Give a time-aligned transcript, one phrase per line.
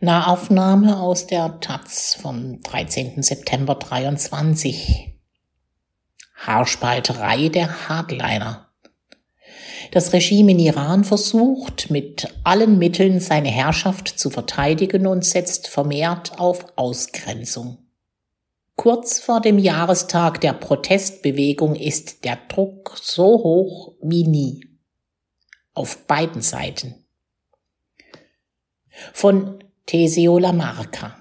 [0.00, 3.20] Nahaufnahme aus der Taz vom 13.
[3.20, 5.18] September 23.
[6.36, 8.70] Haarspalterei der Hardliner.
[9.90, 16.38] Das Regime in Iran versucht mit allen Mitteln seine Herrschaft zu verteidigen und setzt vermehrt
[16.38, 17.78] auf Ausgrenzung.
[18.76, 24.64] Kurz vor dem Jahrestag der Protestbewegung ist der Druck so hoch wie nie.
[25.74, 27.04] Auf beiden Seiten.
[29.12, 31.16] Von Teseo Lamarca.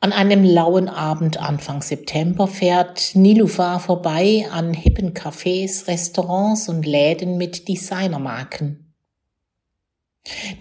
[0.00, 7.36] An einem lauen Abend Anfang September fährt Nilufar vorbei an hippen Cafés, Restaurants und Läden
[7.36, 8.94] mit Designermarken.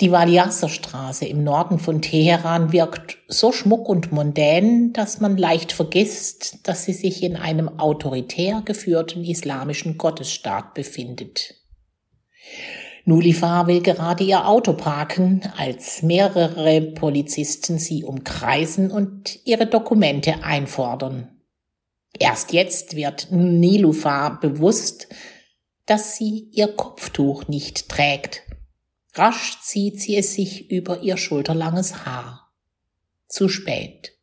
[0.02, 0.70] Die Waliasser
[1.22, 6.94] im Norden von Teheran wirkt so schmuck und mondän, dass man leicht vergisst, dass sie
[6.94, 11.56] sich in einem autoritär geführten islamischen Gottesstaat befindet.
[13.08, 21.30] Nulifar will gerade ihr Auto parken, als mehrere Polizisten sie umkreisen und ihre Dokumente einfordern.
[22.18, 25.08] Erst jetzt wird Nilufar bewusst,
[25.86, 28.42] dass sie ihr Kopftuch nicht trägt.
[29.14, 32.52] Rasch zieht sie es sich über ihr schulterlanges Haar.
[33.28, 34.14] Zu spät.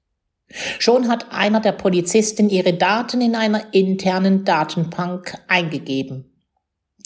[0.80, 6.32] Schon hat einer der Polizisten ihre Daten in einer internen Datenbank eingegeben.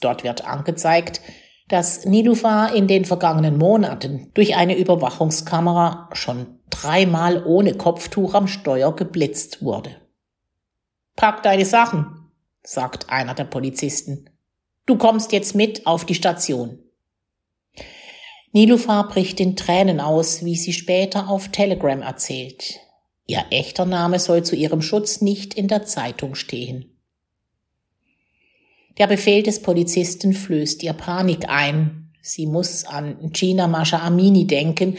[0.00, 1.20] Dort wird angezeigt,
[1.69, 8.95] dass Nilufar in den vergangenen Monaten durch eine Überwachungskamera schon dreimal ohne Kopftuch am Steuer
[8.95, 9.91] geblitzt wurde.
[11.17, 12.31] Pack deine Sachen,
[12.62, 14.31] sagt einer der Polizisten.
[14.84, 16.78] Du kommst jetzt mit auf die Station.
[18.53, 22.81] Nilufar bricht in Tränen aus, wie sie später auf Telegram erzählt.
[23.27, 26.95] Ihr echter Name soll zu ihrem Schutz nicht in der Zeitung stehen.
[28.98, 32.12] Der Befehl des Polizisten flößt ihr Panik ein.
[32.22, 34.97] Sie muss an Gina Masha Amini denken,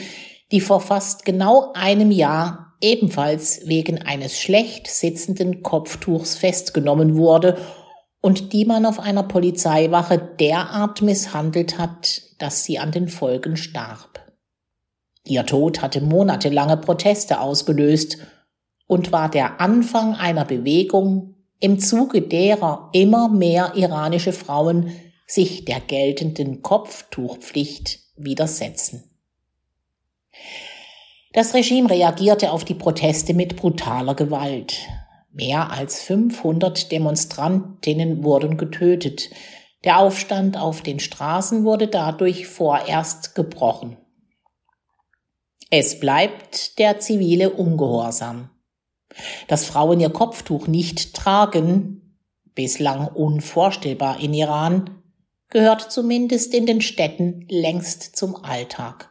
[0.52, 7.58] die vor fast genau einem Jahr ebenfalls wegen eines schlecht sitzenden Kopftuchs festgenommen wurde
[8.22, 14.22] und die man auf einer Polizeiwache derart misshandelt hat, dass sie an den Folgen starb.
[15.26, 18.20] Ihr Tod hatte monatelange Proteste ausgelöst
[18.86, 24.92] und war der Anfang einer Bewegung, im Zuge derer immer mehr iranische Frauen
[25.26, 29.04] sich der geltenden Kopftuchpflicht widersetzen.
[31.34, 34.78] Das Regime reagierte auf die Proteste mit brutaler Gewalt.
[35.32, 39.30] Mehr als 500 Demonstrantinnen wurden getötet.
[39.84, 43.98] Der Aufstand auf den Straßen wurde dadurch vorerst gebrochen.
[45.70, 48.50] Es bleibt der zivile Ungehorsam.
[49.48, 52.18] Dass Frauen ihr Kopftuch nicht tragen,
[52.56, 55.02] bislang unvorstellbar in Iran,
[55.50, 59.10] gehört zumindest in den Städten längst zum Alltag.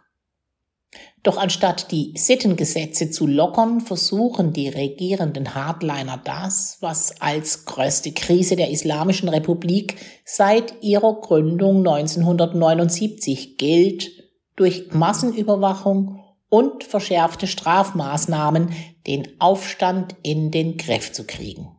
[1.23, 8.55] Doch anstatt die Sittengesetze zu lockern, versuchen die regierenden Hardliner das, was als größte Krise
[8.55, 14.11] der Islamischen Republik seit ihrer Gründung 1979 gilt,
[14.55, 18.75] durch Massenüberwachung und verschärfte Strafmaßnahmen
[19.07, 21.77] den Aufstand in den Griff zu kriegen.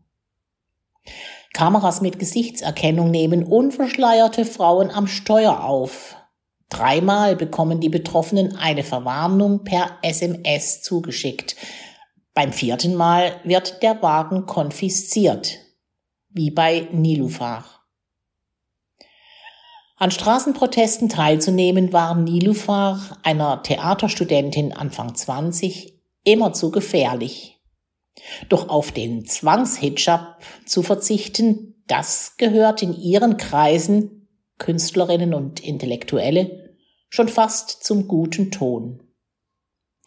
[1.53, 6.15] Kameras mit Gesichtserkennung nehmen unverschleierte Frauen am Steuer auf.
[6.69, 11.55] Dreimal bekommen die Betroffenen eine Verwarnung per SMS zugeschickt.
[12.33, 15.57] Beim vierten Mal wird der Wagen konfisziert,
[16.29, 17.76] wie bei Nilufar.
[19.99, 27.59] An Straßenprotesten teilzunehmen war Nilufar, einer Theaterstudentin Anfang 20, immer zu gefährlich.
[28.47, 34.27] Doch auf den Zwangshijab zu verzichten, das gehört in ihren Kreisen,
[34.59, 36.75] Künstlerinnen und Intellektuelle,
[37.09, 39.01] schon fast zum guten Ton.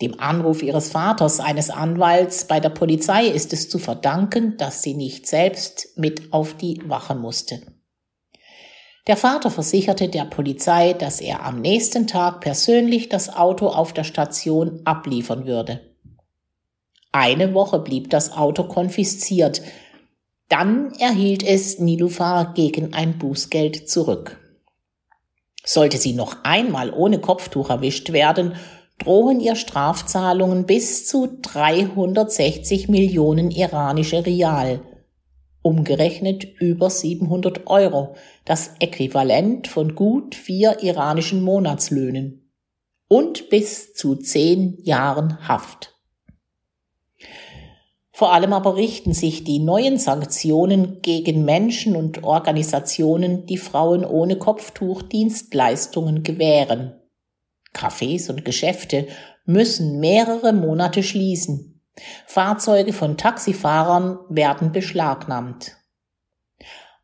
[0.00, 4.94] Dem Anruf ihres Vaters, eines Anwalts bei der Polizei, ist es zu verdanken, dass sie
[4.94, 7.79] nicht selbst mit auf die Wache musste.
[9.06, 14.04] Der Vater versicherte der Polizei, dass er am nächsten Tag persönlich das Auto auf der
[14.04, 15.80] Station abliefern würde.
[17.12, 19.62] Eine Woche blieb das Auto konfisziert.
[20.48, 24.38] Dann erhielt es Nilufar gegen ein Bußgeld zurück.
[25.64, 28.54] Sollte sie noch einmal ohne Kopftuch erwischt werden,
[28.98, 34.80] drohen ihr Strafzahlungen bis zu 360 Millionen iranische Rial,
[35.62, 38.14] umgerechnet über 700 Euro,
[38.44, 42.50] das Äquivalent von gut vier iranischen Monatslöhnen
[43.08, 45.94] und bis zu zehn Jahren Haft.
[48.12, 54.36] Vor allem aber richten sich die neuen Sanktionen gegen Menschen und Organisationen, die Frauen ohne
[54.36, 57.00] Kopftuch Dienstleistungen gewähren.
[57.74, 59.06] Cafés und Geschäfte
[59.46, 61.69] müssen mehrere Monate schließen.
[62.26, 65.76] Fahrzeuge von Taxifahrern werden beschlagnahmt.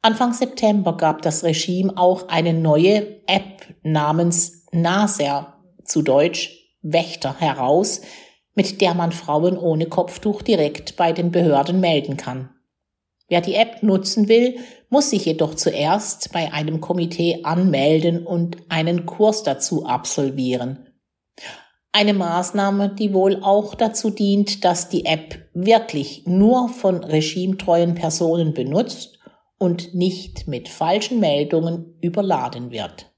[0.02, 5.54] Anfang September gab das Regime auch eine neue App namens Naser,
[5.84, 6.50] zu Deutsch
[6.82, 8.02] Wächter, heraus,
[8.54, 12.50] mit der man Frauen ohne Kopftuch direkt bei den Behörden melden kann.
[13.28, 19.04] Wer die App nutzen will, muss sich jedoch zuerst bei einem Komitee anmelden und einen
[19.04, 20.85] Kurs dazu absolvieren.
[21.92, 28.52] Eine Maßnahme, die wohl auch dazu dient, dass die App wirklich nur von regimetreuen Personen
[28.52, 29.18] benutzt
[29.58, 33.10] und nicht mit falschen Meldungen überladen wird.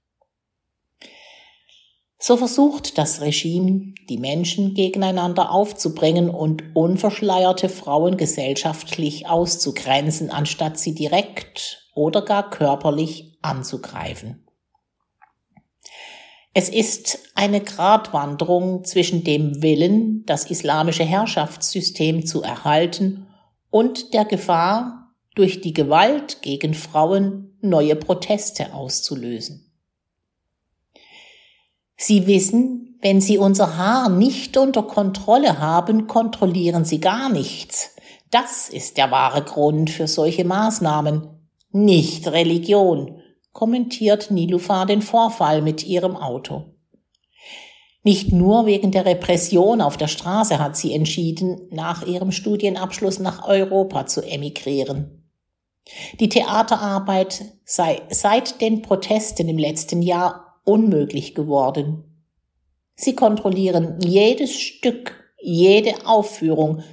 [2.21, 10.95] So versucht das Regime, die Menschen gegeneinander aufzubringen und unverschleierte Frauen gesellschaftlich auszugrenzen, anstatt sie
[10.95, 14.48] direkt oder gar körperlich anzugreifen.
[16.61, 23.29] Es ist eine Gratwanderung zwischen dem Willen, das islamische Herrschaftssystem zu erhalten
[23.71, 29.71] und der Gefahr, durch die Gewalt gegen Frauen neue Proteste auszulösen.
[31.97, 37.95] Sie wissen, wenn Sie unser Haar nicht unter Kontrolle haben, kontrollieren Sie gar nichts.
[38.33, 41.29] Das ist der wahre Grund für solche Maßnahmen,
[41.71, 43.18] nicht Religion,
[43.59, 46.77] kommentiert Nilufar den Vorfall mit ihrem Auto.
[48.05, 53.49] Nicht nur wegen der Repression auf der Straße hat sie entschieden, nach ihrem Studienabschluss nach
[53.49, 55.29] Europa zu emigrieren.
[56.21, 62.05] Die Theaterarbeit sei seit den Protesten im letzten Jahr unmöglich geworden.
[62.95, 66.85] Sie kontrollieren jedes Stück, jede Aufführung.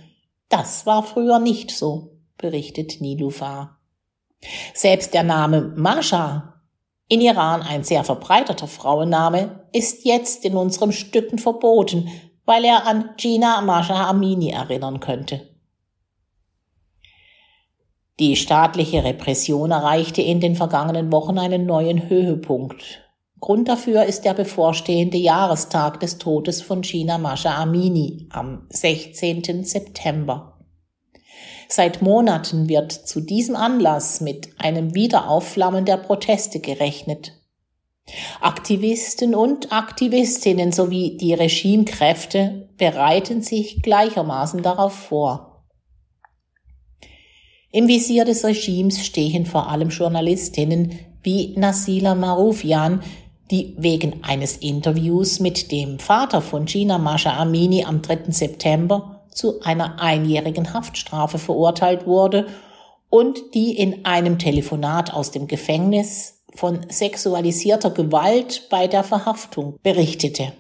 [0.50, 3.80] Das war früher nicht so, berichtet Nilufar.
[4.74, 6.55] Selbst der Name Masha,
[7.08, 12.10] in Iran ein sehr verbreiteter Frauenname, ist jetzt in unseren Stücken verboten,
[12.46, 15.56] weil er an Gina Masha Amini erinnern könnte.
[18.20, 23.02] Die staatliche Repression erreichte in den vergangenen Wochen einen neuen Höhepunkt.
[23.42, 29.66] Grund dafür ist der bevorstehende Jahrestag des Todes von Gina Masha Amini am 16.
[29.66, 30.55] September.
[31.68, 37.34] Seit Monaten wird zu diesem Anlass mit einem Wiederaufflammen der Proteste gerechnet.
[38.40, 45.66] Aktivisten und Aktivistinnen sowie die Regimekräfte bereiten sich gleichermaßen darauf vor.
[47.72, 53.02] Im Visier des Regimes stehen vor allem Journalistinnen wie Nasila Marufian,
[53.52, 58.32] die wegen eines Interviews mit dem Vater von Gina Masha Amini am 3.
[58.32, 62.48] September zu einer einjährigen Haftstrafe verurteilt wurde
[63.10, 70.54] und die in einem Telefonat aus dem Gefängnis von sexualisierter Gewalt bei der Verhaftung berichtete.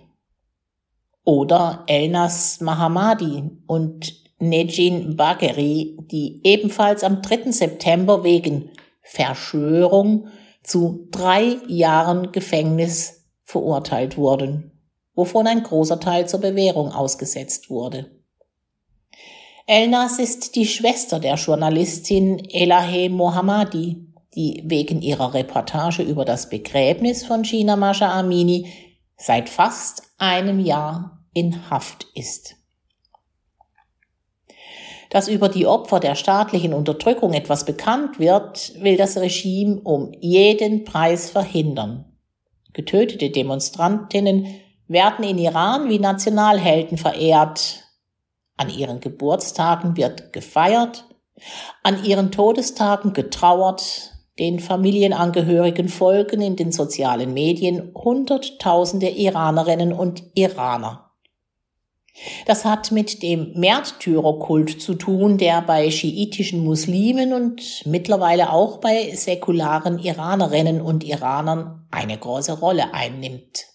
[1.24, 7.52] Oder Elnas Mahamadi und Nejin Bagheri, die ebenfalls am 3.
[7.52, 8.70] September wegen
[9.02, 10.28] Verschwörung
[10.62, 14.72] zu drei Jahren Gefängnis verurteilt wurden,
[15.14, 18.15] wovon ein großer Teil zur Bewährung ausgesetzt wurde.
[19.68, 23.98] Elnas ist die Schwester der Journalistin Elahe Mohammadi,
[24.36, 28.72] die wegen ihrer Reportage über das Begräbnis von Gina Masha Amini
[29.18, 32.56] seit fast einem Jahr in Haft ist
[35.16, 40.84] dass über die Opfer der staatlichen Unterdrückung etwas bekannt wird, will das Regime um jeden
[40.84, 42.04] Preis verhindern.
[42.74, 44.48] Getötete Demonstrantinnen
[44.90, 47.85] werden in Iran wie Nationalhelden verehrt.
[48.58, 51.06] An ihren Geburtstagen wird gefeiert,
[51.84, 61.12] an ihren Todestagen getrauert, den Familienangehörigen folgen in den sozialen Medien Hunderttausende Iranerinnen und Iraner.
[62.46, 69.14] Das hat mit dem Märtyrerkult zu tun, der bei schiitischen Muslimen und mittlerweile auch bei
[69.16, 73.66] säkularen Iranerinnen und Iranern eine große Rolle einnimmt.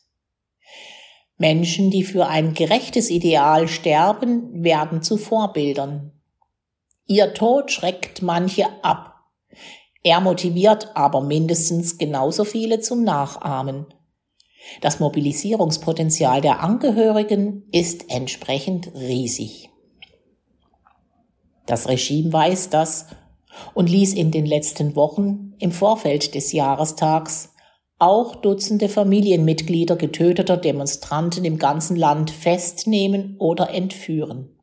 [1.40, 6.12] Menschen, die für ein gerechtes Ideal sterben, werden zu Vorbildern.
[7.06, 9.14] Ihr Tod schreckt manche ab.
[10.02, 13.87] Er motiviert aber mindestens genauso viele zum Nachahmen.
[14.82, 19.70] Das Mobilisierungspotenzial der Angehörigen ist entsprechend riesig.
[21.64, 23.06] Das Regime weiß das
[23.73, 27.54] und ließ in den letzten Wochen im Vorfeld des Jahrestags
[28.00, 34.59] auch Dutzende Familienmitglieder getöteter Demonstranten im ganzen Land festnehmen oder entführen.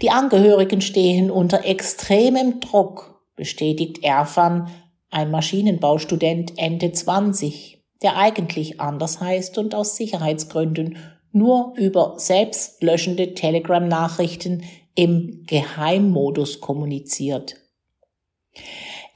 [0.00, 4.70] Die Angehörigen stehen unter extremem Druck, bestätigt Erfan,
[5.10, 10.98] ein Maschinenbaustudent Ende 20 der eigentlich anders heißt und aus Sicherheitsgründen
[11.32, 17.56] nur über selbstlöschende Telegram-Nachrichten im Geheimmodus kommuniziert.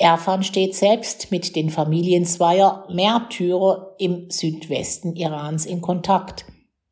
[0.02, 6.44] Erfan steht selbst mit den Familien zweier Märtyrer im Südwesten Irans in Kontakt.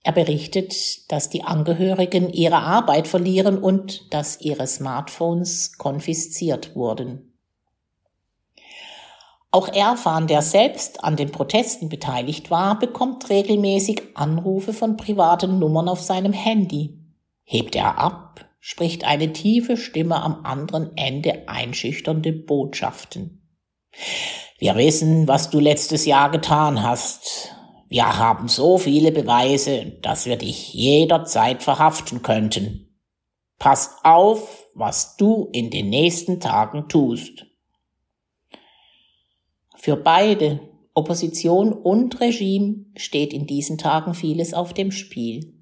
[0.05, 7.35] Er berichtet, dass die Angehörigen ihre Arbeit verlieren und dass ihre Smartphones konfisziert wurden.
[9.51, 15.89] Auch Erfan, der selbst an den Protesten beteiligt war, bekommt regelmäßig Anrufe von privaten Nummern
[15.89, 16.97] auf seinem Handy.
[17.43, 23.41] Hebt er ab, spricht eine tiefe Stimme am anderen Ende einschüchternde Botschaften.
[24.59, 27.55] Wir wissen, was du letztes Jahr getan hast.
[27.89, 32.95] Wir haben so viele Beweise, dass wir dich jederzeit verhaften könnten.
[33.59, 37.47] Pass auf, was du in den nächsten Tagen tust.
[39.77, 40.61] Für beide,
[40.93, 45.60] Opposition und Regime, steht in diesen Tagen vieles auf dem Spiel.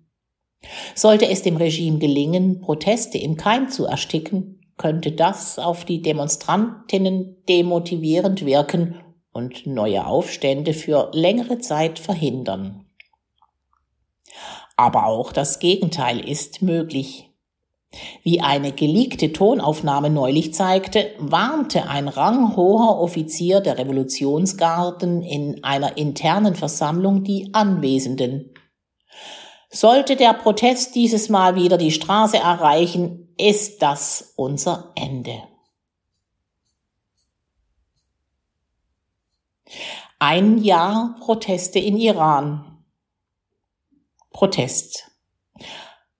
[0.94, 7.44] Sollte es dem Regime gelingen, Proteste im Keim zu ersticken, könnte das auf die Demonstrantinnen
[7.48, 9.00] demotivierend wirken
[9.32, 12.86] und neue Aufstände für längere Zeit verhindern.
[14.76, 17.28] Aber auch das Gegenteil ist möglich.
[18.22, 26.54] Wie eine geleakte Tonaufnahme neulich zeigte, warnte ein ranghoher Offizier der Revolutionsgarden in einer internen
[26.54, 28.50] Versammlung die Anwesenden.
[29.70, 35.42] Sollte der Protest dieses Mal wieder die Straße erreichen, ist das unser Ende.
[40.18, 42.82] Ein Jahr Proteste in Iran.
[44.30, 45.10] Protest.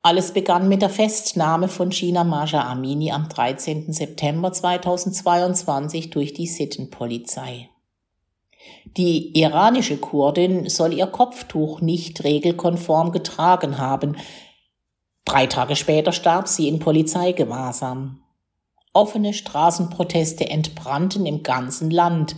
[0.02, 3.92] Alles begann mit der Festnahme von China Maja Amini am 13.
[3.92, 7.70] September 2022 durch die Sittenpolizei.
[8.96, 14.16] Die iranische Kurdin soll ihr Kopftuch nicht regelkonform getragen haben.
[15.24, 18.22] Drei Tage später starb sie in Polizeigewahrsam.
[18.92, 22.34] Offene Straßenproteste entbrannten im ganzen Land,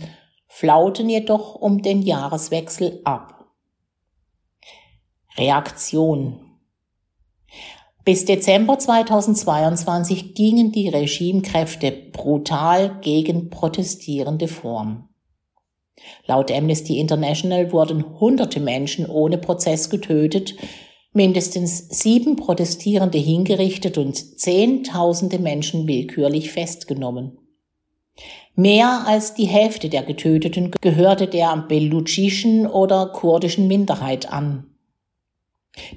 [0.47, 3.45] flauten jedoch um den Jahreswechsel ab.
[5.37, 6.51] Reaktion
[8.03, 15.10] bis Dezember 2022 gingen die Regimekräfte brutal gegen protestierende Form.
[16.25, 20.55] Laut Amnesty International wurden hunderte Menschen ohne Prozess getötet,
[21.13, 27.37] mindestens sieben Protestierende hingerichtet und Zehntausende Menschen willkürlich festgenommen.
[28.55, 34.67] Mehr als die Hälfte der Getöteten gehörte der belutschischen oder kurdischen Minderheit an.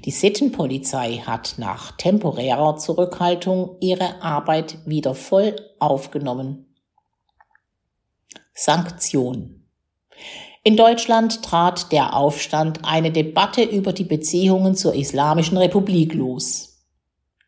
[0.05, 6.73] Die Sittenpolizei hat nach temporärer Zurückhaltung ihre Arbeit wieder voll aufgenommen.
[8.53, 9.64] Sanktion
[10.63, 16.81] in Deutschland trat der Aufstand eine Debatte über die Beziehungen zur Islamischen Republik los.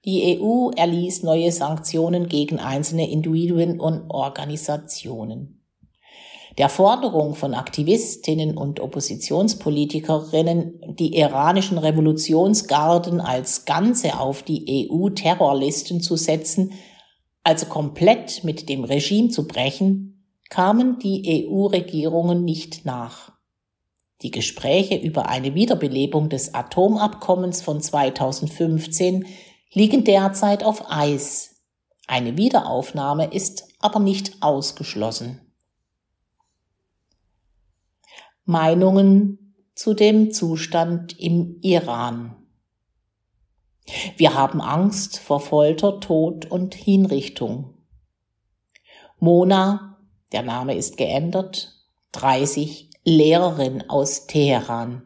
[0.05, 5.63] Die EU erließ neue Sanktionen gegen einzelne Individuen und Organisationen.
[6.57, 16.15] Der Forderung von Aktivistinnen und Oppositionspolitikerinnen, die iranischen Revolutionsgarden als Ganze auf die EU-Terrorlisten zu
[16.15, 16.73] setzen,
[17.43, 20.16] also komplett mit dem Regime zu brechen,
[20.49, 23.31] kamen die EU-Regierungen nicht nach.
[24.21, 29.25] Die Gespräche über eine Wiederbelebung des Atomabkommens von 2015
[29.71, 31.61] liegen derzeit auf Eis.
[32.07, 35.41] Eine Wiederaufnahme ist aber nicht ausgeschlossen.
[38.45, 42.35] Meinungen zu dem Zustand im Iran.
[44.15, 47.75] Wir haben Angst vor Folter, Tod und Hinrichtung.
[49.19, 49.96] Mona
[50.31, 51.73] der Name ist geändert,
[52.13, 55.03] 30, Lehrerin aus Teheran.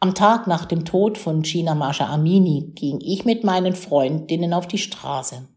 [0.00, 4.68] Am Tag nach dem Tod von Gina Masha Amini ging ich mit meinen Freundinnen auf
[4.68, 5.48] die Straße.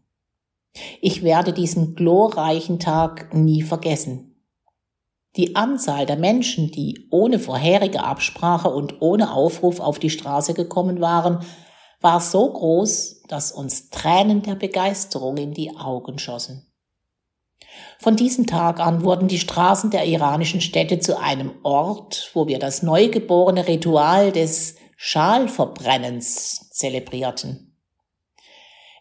[1.00, 4.32] Ich werde diesen glorreichen Tag nie vergessen.
[5.36, 11.00] Die Anzahl der Menschen, die ohne vorherige Absprache und ohne Aufruf auf die Straße gekommen
[11.00, 11.44] waren,
[12.00, 16.71] war so groß, dass uns Tränen der Begeisterung in die Augen schossen.
[18.02, 22.58] Von diesem Tag an wurden die Straßen der iranischen Städte zu einem Ort, wo wir
[22.58, 27.76] das neugeborene Ritual des Schalverbrennens zelebrierten.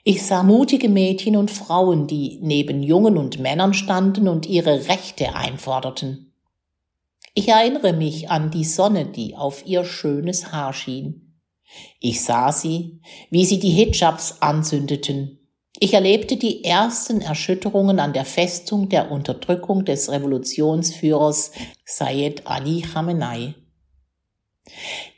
[0.04, 5.34] Ich sah mutige Mädchen und Frauen, die neben Jungen und Männern standen und ihre Rechte
[5.34, 6.36] einforderten.
[7.34, 11.40] Ich erinnere mich an die Sonne, die auf ihr schönes Haar schien.
[12.00, 15.41] Ich sah sie, wie sie die Hijabs anzündeten,
[15.80, 21.52] Ich erlebte die ersten Erschütterungen an der Festung der Unterdrückung des Revolutionsführers
[21.86, 23.56] Sayed Ali Khamenei.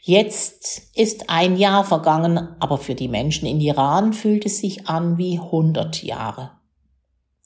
[0.01, 5.17] Jetzt ist ein Jahr vergangen, aber für die Menschen in Iran fühlt es sich an
[5.17, 6.51] wie 100 Jahre.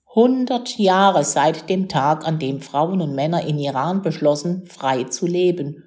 [0.10, 5.28] 100 Jahre seit dem Tag, an dem Frauen und Männer in Iran beschlossen, frei zu
[5.28, 5.84] leben.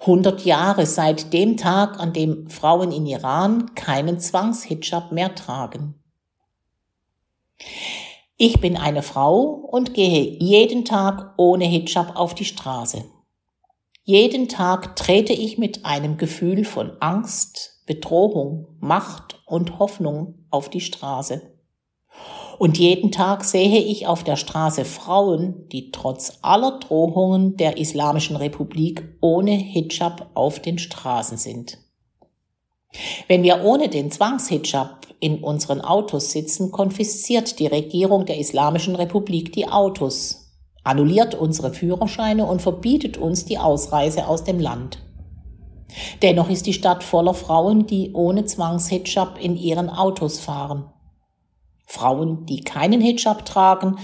[0.00, 5.99] 100 Jahre seit dem Tag, an dem Frauen in Iran keinen Zwangshijab mehr tragen.
[8.36, 13.04] Ich bin eine Frau und gehe jeden Tag ohne Hijab auf die Straße.
[14.04, 20.80] Jeden Tag trete ich mit einem Gefühl von Angst, Bedrohung, Macht und Hoffnung auf die
[20.80, 21.42] Straße.
[22.58, 28.36] Und jeden Tag sehe ich auf der Straße Frauen, die trotz aller Drohungen der Islamischen
[28.36, 31.78] Republik ohne Hijab auf den Straßen sind.
[33.28, 39.52] Wenn wir ohne den Zwangshijab in unseren Autos sitzen, konfisziert die Regierung der Islamischen Republik
[39.52, 40.50] die Autos,
[40.82, 44.98] annulliert unsere Führerscheine und verbietet uns die Ausreise aus dem Land.
[46.22, 50.90] Dennoch ist die Stadt voller Frauen, die ohne Zwangshijab in ihren Autos fahren.
[51.84, 53.96] Frauen, die keinen Hijab tragen,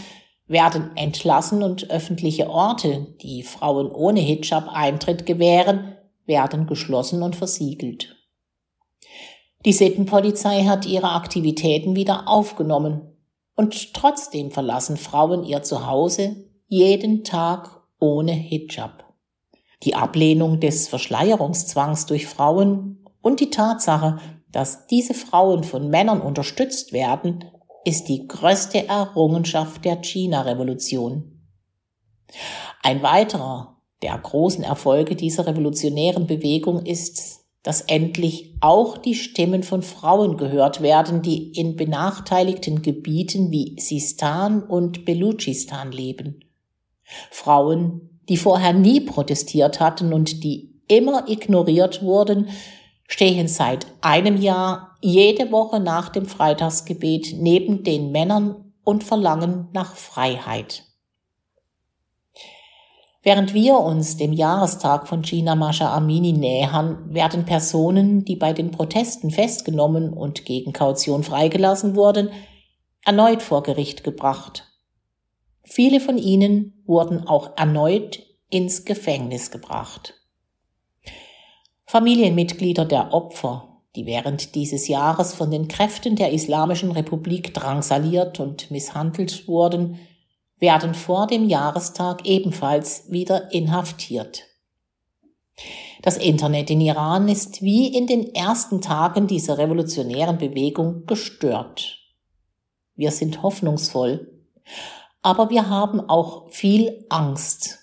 [0.48, 5.96] werden entlassen und öffentliche Orte, die Frauen ohne Hijab Eintritt gewähren,
[6.26, 8.15] werden geschlossen und versiegelt.
[9.66, 13.00] Die Sittenpolizei hat ihre Aktivitäten wieder aufgenommen
[13.56, 16.36] und trotzdem verlassen Frauen ihr Zuhause
[16.68, 19.12] jeden Tag ohne Hijab.
[19.82, 24.20] Die Ablehnung des Verschleierungszwangs durch Frauen und die Tatsache,
[24.52, 27.44] dass diese Frauen von Männern unterstützt werden,
[27.84, 31.40] ist die größte Errungenschaft der China-Revolution.
[32.84, 39.82] Ein weiterer der großen Erfolge dieser revolutionären Bewegung ist, dass endlich auch die Stimmen von
[39.82, 46.44] Frauen gehört werden, die in benachteiligten Gebieten wie Sistan und Belutschistan leben.
[47.32, 52.50] Frauen, die vorher nie protestiert hatten und die immer ignoriert wurden,
[53.08, 59.96] stehen seit einem Jahr jede Woche nach dem Freitagsgebet neben den Männern und verlangen nach
[59.96, 60.84] Freiheit.
[63.26, 68.70] Während wir uns dem Jahrestag von Gina Masha Amini nähern, werden Personen, die bei den
[68.70, 72.30] Protesten festgenommen und gegen Kaution freigelassen wurden,
[73.04, 74.68] erneut vor Gericht gebracht.
[75.64, 80.14] Viele von ihnen wurden auch erneut ins Gefängnis gebracht.
[81.86, 88.70] Familienmitglieder der Opfer, die während dieses Jahres von den Kräften der Islamischen Republik drangsaliert und
[88.70, 89.98] misshandelt wurden,
[90.58, 94.44] werden vor dem Jahrestag ebenfalls wieder inhaftiert.
[96.02, 101.98] Das Internet in Iran ist wie in den ersten Tagen dieser revolutionären Bewegung gestört.
[102.94, 104.44] Wir sind hoffnungsvoll,
[105.22, 107.78] aber wir haben auch viel Angst.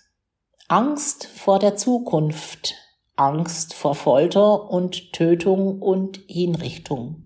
[0.68, 2.76] Angst vor der Zukunft,
[3.16, 7.23] Angst vor Folter und Tötung und Hinrichtung.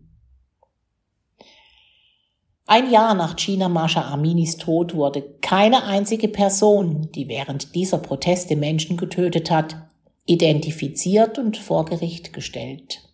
[2.70, 8.58] Ein Jahr nach Gina Masha Aminis Tod wurde keine einzige Person, die während dieser Proteste
[8.58, 9.78] Menschen getötet hat,
[10.26, 13.08] identifiziert und vor Gericht gestellt.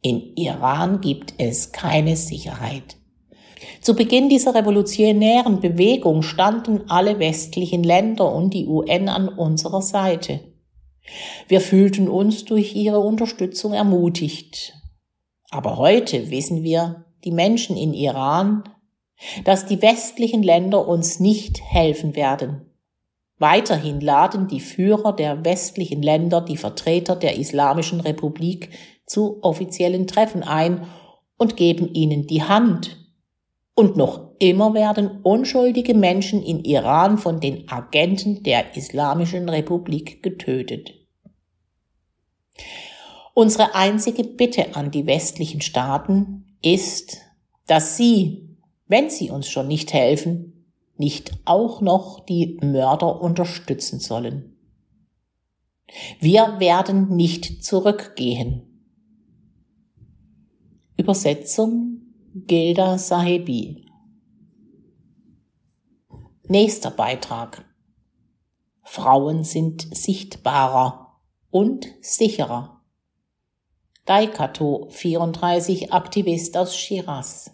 [0.00, 2.96] In Iran gibt es keine Sicherheit.
[3.82, 10.40] Zu Beginn dieser revolutionären Bewegung standen alle westlichen Länder und die UN an unserer Seite.
[11.48, 14.72] Wir fühlten uns durch ihre Unterstützung ermutigt.
[15.50, 18.64] Aber heute wissen wir, die Menschen in Iran,
[19.44, 22.70] dass die westlichen Länder uns nicht helfen werden.
[23.38, 28.70] Weiterhin laden die Führer der westlichen Länder die Vertreter der Islamischen Republik
[29.04, 30.86] zu offiziellen Treffen ein
[31.36, 32.96] und geben ihnen die Hand.
[33.74, 40.94] Und noch immer werden unschuldige Menschen in Iran von den Agenten der Islamischen Republik getötet.
[43.34, 47.18] Unsere einzige Bitte an die westlichen Staaten ist,
[47.66, 48.45] dass sie,
[48.86, 54.56] wenn sie uns schon nicht helfen, nicht auch noch die Mörder unterstützen sollen.
[56.20, 58.62] Wir werden nicht zurückgehen.
[60.96, 62.00] Übersetzung
[62.34, 63.86] Gilda Sahebi
[66.48, 67.64] Nächster Beitrag.
[68.84, 71.20] Frauen sind sichtbarer
[71.50, 72.84] und sicherer.
[74.04, 77.50] Daikato, 34, Aktivist aus Shiraz.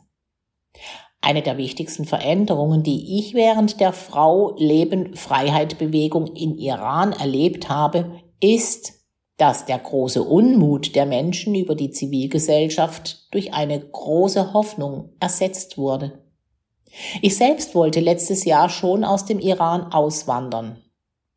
[1.24, 7.68] Eine der wichtigsten Veränderungen, die ich während der Frau Leben Freiheit Bewegung in Iran erlebt
[7.68, 8.94] habe, ist,
[9.36, 16.24] dass der große Unmut der Menschen über die Zivilgesellschaft durch eine große Hoffnung ersetzt wurde.
[17.22, 20.82] Ich selbst wollte letztes Jahr schon aus dem Iran auswandern.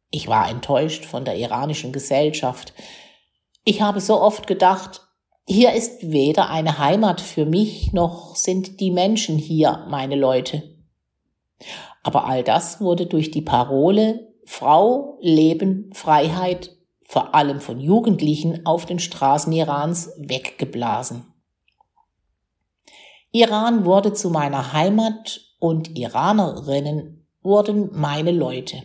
[0.09, 2.73] Ich war enttäuscht von der iranischen Gesellschaft.
[3.63, 5.04] Ich habe so oft gedacht,
[5.47, 10.75] hier ist weder eine Heimat für mich, noch sind die Menschen hier meine Leute.
[12.03, 18.85] Aber all das wurde durch die Parole Frau, Leben, Freiheit, vor allem von Jugendlichen auf
[18.85, 21.25] den Straßen Irans weggeblasen.
[23.31, 28.83] Iran wurde zu meiner Heimat und Iranerinnen wurden meine Leute.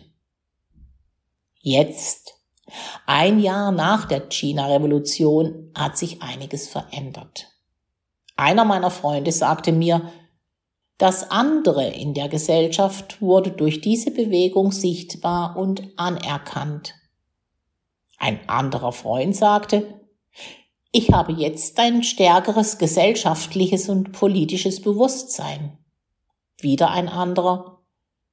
[1.59, 2.40] Jetzt,
[3.05, 7.47] ein Jahr nach der China-Revolution, hat sich einiges verändert.
[8.35, 10.11] Einer meiner Freunde sagte mir,
[10.97, 16.93] das andere in der Gesellschaft wurde durch diese Bewegung sichtbar und anerkannt.
[18.19, 19.99] Ein anderer Freund sagte,
[20.91, 25.79] ich habe jetzt ein stärkeres gesellschaftliches und politisches Bewusstsein.
[26.59, 27.79] Wieder ein anderer,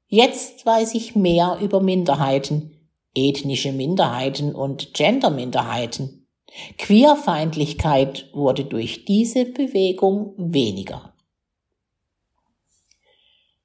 [0.08, 2.77] jetzt weiß ich mehr über Minderheiten,
[3.14, 6.26] ethnische Minderheiten und Genderminderheiten.
[6.78, 11.14] Queerfeindlichkeit wurde durch diese Bewegung weniger.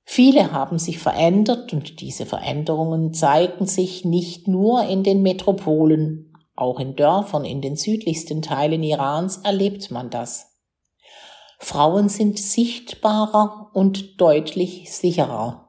[0.06, 6.80] Viele haben sich verändert und diese Veränderungen zeigen sich nicht nur in den Metropolen, auch
[6.80, 10.52] in Dörfern in den südlichsten Teilen Irans erlebt man das.
[11.58, 15.63] Frauen sind sichtbarer und deutlich sicherer.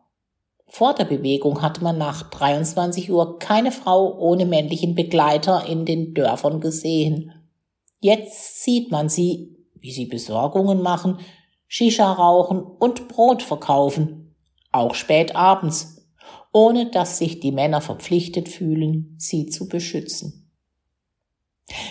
[0.74, 6.14] Vor der Bewegung hat man nach 23 Uhr keine Frau ohne männlichen Begleiter in den
[6.14, 7.30] Dörfern gesehen.
[8.00, 11.20] Jetzt sieht man sie, wie sie Besorgungen machen,
[11.68, 14.34] Shisha rauchen und Brot verkaufen,
[14.72, 16.08] auch spät abends,
[16.52, 20.50] ohne dass sich die Männer verpflichtet fühlen, sie zu beschützen.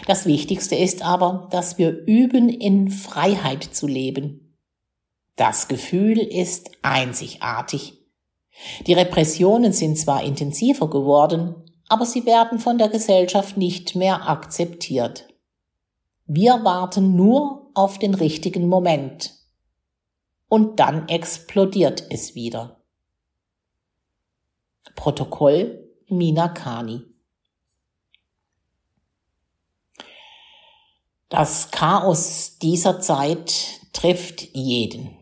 [0.07, 4.57] Das Wichtigste ist aber, dass wir üben, in Freiheit zu leben.
[5.37, 8.02] Das Gefühl ist einzigartig.
[8.85, 11.55] Die Repressionen sind zwar intensiver geworden,
[11.89, 15.27] aber sie werden von der Gesellschaft nicht mehr akzeptiert.
[16.25, 19.33] Wir warten nur auf den richtigen Moment
[20.47, 22.81] und dann explodiert es wieder.
[24.95, 27.13] Protokoll Minakani
[31.33, 35.17] Das Chaos dieser Zeit trifft jeden.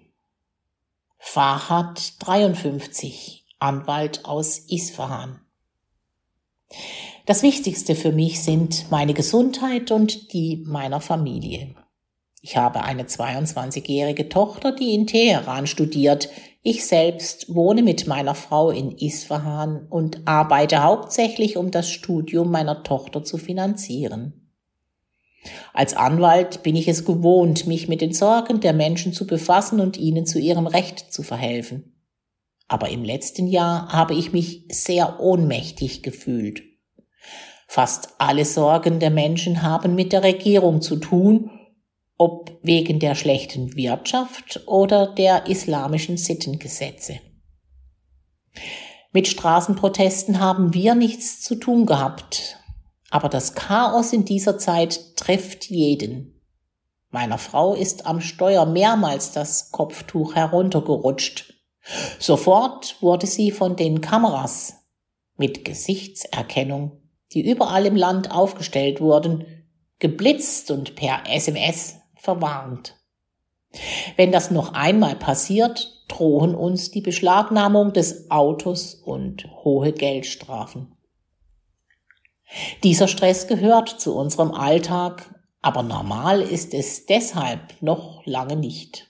[1.23, 5.39] Fahad 53, Anwalt aus Isfahan.
[7.27, 11.75] Das Wichtigste für mich sind meine Gesundheit und die meiner Familie.
[12.41, 16.27] Ich habe eine 22-jährige Tochter, die in Teheran studiert.
[16.63, 22.83] Ich selbst wohne mit meiner Frau in Isfahan und arbeite hauptsächlich, um das Studium meiner
[22.83, 24.40] Tochter zu finanzieren.
[25.73, 29.97] Als Anwalt bin ich es gewohnt, mich mit den Sorgen der Menschen zu befassen und
[29.97, 31.95] ihnen zu ihrem Recht zu verhelfen.
[32.67, 36.63] Aber im letzten Jahr habe ich mich sehr ohnmächtig gefühlt.
[37.67, 41.49] Fast alle Sorgen der Menschen haben mit der Regierung zu tun
[42.21, 47.19] ob wegen der schlechten Wirtschaft oder der islamischen Sittengesetze.
[49.11, 52.59] Mit Straßenprotesten haben wir nichts zu tun gehabt,
[53.11, 56.41] aber das Chaos in dieser Zeit trifft jeden.
[57.09, 61.53] Meiner Frau ist am Steuer mehrmals das Kopftuch heruntergerutscht.
[62.19, 64.75] Sofort wurde sie von den Kameras
[65.35, 67.01] mit Gesichtserkennung,
[67.33, 69.45] die überall im Land aufgestellt wurden,
[69.99, 72.95] geblitzt und per SMS verwarnt.
[74.15, 80.95] Wenn das noch einmal passiert, drohen uns die Beschlagnahmung des Autos und hohe Geldstrafen.
[82.83, 89.07] Dieser Stress gehört zu unserem Alltag, aber normal ist es deshalb noch lange nicht.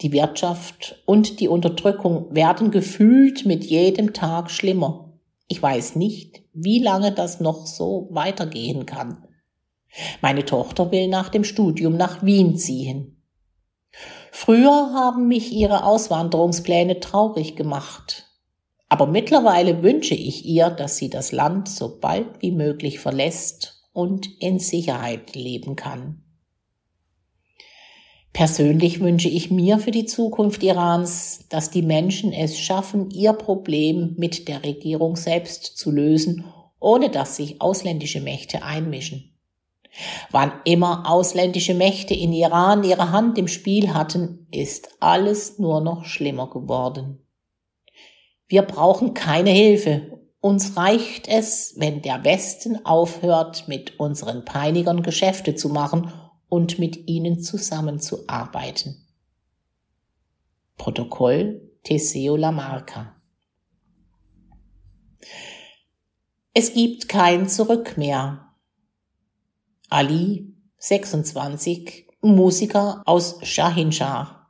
[0.00, 5.12] Die Wirtschaft und die Unterdrückung werden gefühlt mit jedem Tag schlimmer.
[5.48, 9.28] Ich weiß nicht, wie lange das noch so weitergehen kann.
[10.20, 13.22] Meine Tochter will nach dem Studium nach Wien ziehen.
[14.32, 18.23] Früher haben mich ihre Auswanderungspläne traurig gemacht.
[18.94, 24.28] Aber mittlerweile wünsche ich ihr, dass sie das Land so bald wie möglich verlässt und
[24.40, 26.22] in Sicherheit leben kann.
[28.32, 34.14] Persönlich wünsche ich mir für die Zukunft Irans, dass die Menschen es schaffen, ihr Problem
[34.16, 36.44] mit der Regierung selbst zu lösen,
[36.78, 39.36] ohne dass sich ausländische Mächte einmischen.
[40.30, 46.04] Wann immer ausländische Mächte in Iran ihre Hand im Spiel hatten, ist alles nur noch
[46.04, 47.23] schlimmer geworden.
[48.54, 55.56] Wir brauchen keine Hilfe uns reicht es, wenn der Westen aufhört, mit unseren Peinigern Geschäfte
[55.56, 56.12] zu machen
[56.48, 59.08] und mit ihnen zusammenzuarbeiten.
[60.76, 63.16] Protokoll Teseo Lamarca
[66.52, 68.54] Es gibt kein Zurück mehr.
[69.88, 74.43] Ali, 26, Musiker aus Shahinshah.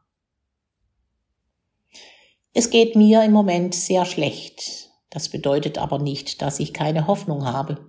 [2.56, 4.90] Es geht mir im Moment sehr schlecht.
[5.10, 7.84] Das bedeutet aber nicht, dass ich keine Hoffnung habe.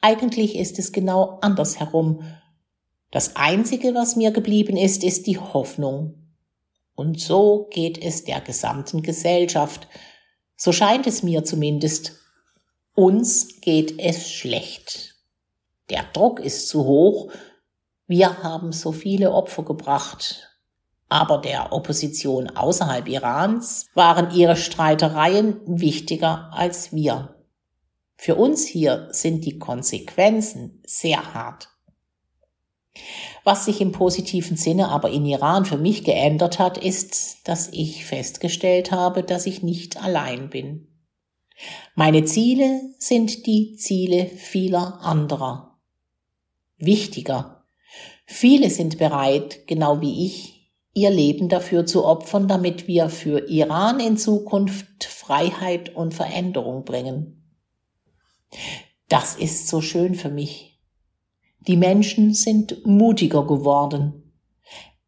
[0.00, 2.22] Eigentlich ist es genau andersherum.
[3.10, 6.14] Das Einzige, was mir geblieben ist, ist die Hoffnung.
[6.94, 9.86] Und so geht es der gesamten Gesellschaft.
[10.56, 12.12] So scheint es mir zumindest.
[12.94, 15.14] Uns geht es schlecht.
[15.90, 17.30] Der Druck ist zu hoch.
[18.06, 20.53] Wir haben so viele Opfer gebracht.
[21.14, 27.36] Aber der Opposition außerhalb Irans waren ihre Streitereien wichtiger als wir.
[28.16, 31.68] Für uns hier sind die Konsequenzen sehr hart.
[33.44, 38.04] Was sich im positiven Sinne aber in Iran für mich geändert hat, ist, dass ich
[38.04, 40.88] festgestellt habe, dass ich nicht allein bin.
[41.94, 45.78] Meine Ziele sind die Ziele vieler anderer.
[46.76, 47.64] Wichtiger.
[48.26, 50.53] Viele sind bereit, genau wie ich,
[50.94, 57.44] ihr Leben dafür zu opfern, damit wir für Iran in Zukunft Freiheit und Veränderung bringen.
[59.08, 60.80] Das ist so schön für mich.
[61.66, 64.32] Die Menschen sind mutiger geworden.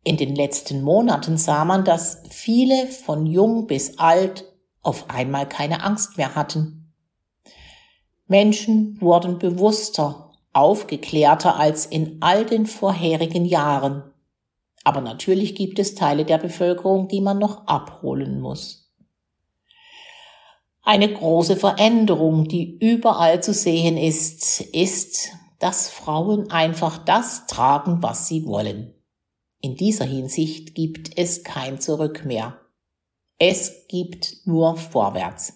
[0.03, 4.45] In den letzten Monaten sah man, dass viele von jung bis alt
[4.83, 6.93] auf einmal keine Angst mehr hatten.
[8.27, 14.05] Menschen wurden bewusster, aufgeklärter als in all den vorherigen Jahren.
[14.87, 18.89] Aber natürlich gibt es Teile der Bevölkerung, die man noch abholen muss.
[20.81, 28.29] Eine große Veränderung, die überall zu sehen ist, ist, dass Frauen einfach das tragen, was
[28.29, 28.95] sie wollen.
[29.61, 32.61] In dieser Hinsicht gibt es kein Zurück mehr.
[33.39, 35.56] Es gibt nur vorwärts.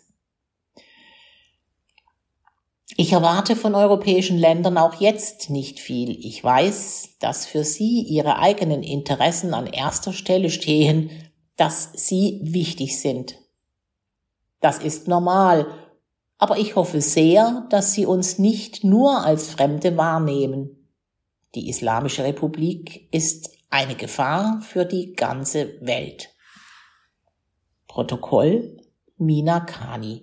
[3.01, 6.11] Ich erwarte von europäischen Ländern auch jetzt nicht viel.
[6.23, 11.11] Ich weiß, dass für sie ihre eigenen Interessen an erster Stelle stehen,
[11.57, 13.37] dass sie wichtig sind.
[14.61, 15.67] Das ist normal,
[16.37, 20.87] aber ich hoffe sehr, dass sie uns nicht nur als Fremde wahrnehmen.
[21.55, 26.35] Die Islamische Republik ist eine Gefahr für die ganze Welt.
[27.89, 28.77] Protokoll
[29.17, 30.23] Mina Kani